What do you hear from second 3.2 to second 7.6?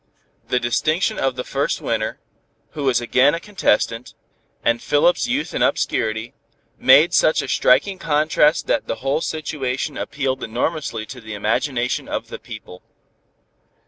a contestant, and Philip's youth and obscurity, made such a